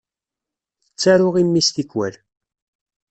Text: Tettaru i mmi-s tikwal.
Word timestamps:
Tettaru 0.85 1.29
i 1.41 1.43
mmi-s 1.47 1.69
tikwal. 1.75 2.15